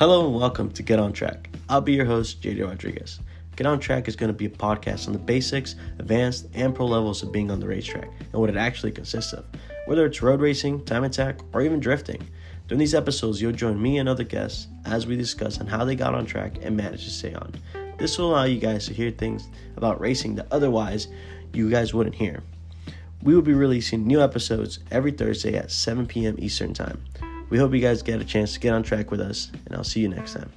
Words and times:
Hello 0.00 0.24
and 0.24 0.34
welcome 0.34 0.70
to 0.70 0.82
Get 0.82 0.98
On 0.98 1.12
Track. 1.12 1.50
I'll 1.68 1.82
be 1.82 1.92
your 1.92 2.06
host, 2.06 2.40
JD 2.40 2.66
Rodriguez. 2.66 3.20
Get 3.54 3.66
On 3.66 3.78
Track 3.78 4.08
is 4.08 4.16
going 4.16 4.30
to 4.30 4.34
be 4.34 4.46
a 4.46 4.48
podcast 4.48 5.06
on 5.06 5.12
the 5.12 5.18
basics, 5.18 5.74
advanced, 5.98 6.46
and 6.54 6.74
pro 6.74 6.86
levels 6.86 7.22
of 7.22 7.32
being 7.32 7.50
on 7.50 7.60
the 7.60 7.66
racetrack 7.66 8.08
and 8.18 8.40
what 8.40 8.48
it 8.48 8.56
actually 8.56 8.92
consists 8.92 9.34
of, 9.34 9.44
whether 9.84 10.06
it's 10.06 10.22
road 10.22 10.40
racing, 10.40 10.82
time 10.86 11.04
attack, 11.04 11.40
or 11.52 11.60
even 11.60 11.80
drifting. 11.80 12.26
During 12.66 12.78
these 12.78 12.94
episodes, 12.94 13.42
you'll 13.42 13.52
join 13.52 13.82
me 13.82 13.98
and 13.98 14.08
other 14.08 14.24
guests 14.24 14.68
as 14.86 15.06
we 15.06 15.18
discuss 15.18 15.60
on 15.60 15.66
how 15.66 15.84
they 15.84 15.96
got 15.96 16.14
on 16.14 16.24
track 16.24 16.56
and 16.62 16.74
managed 16.74 17.04
to 17.04 17.10
stay 17.10 17.34
on. 17.34 17.52
This 17.98 18.16
will 18.16 18.30
allow 18.30 18.44
you 18.44 18.58
guys 18.58 18.86
to 18.86 18.94
hear 18.94 19.10
things 19.10 19.50
about 19.76 20.00
racing 20.00 20.34
that 20.36 20.46
otherwise 20.50 21.08
you 21.52 21.68
guys 21.68 21.92
wouldn't 21.92 22.16
hear. 22.16 22.42
We 23.22 23.34
will 23.34 23.42
be 23.42 23.52
releasing 23.52 24.06
new 24.06 24.22
episodes 24.22 24.78
every 24.90 25.12
Thursday 25.12 25.56
at 25.56 25.70
7 25.70 26.06
p.m. 26.06 26.36
Eastern 26.38 26.72
Time. 26.72 27.04
We 27.50 27.58
hope 27.58 27.74
you 27.74 27.80
guys 27.80 28.02
get 28.02 28.20
a 28.20 28.24
chance 28.24 28.54
to 28.54 28.60
get 28.60 28.72
on 28.72 28.82
track 28.82 29.10
with 29.10 29.20
us, 29.20 29.50
and 29.66 29.76
I'll 29.76 29.84
see 29.84 30.00
you 30.00 30.08
next 30.08 30.34
time. 30.34 30.50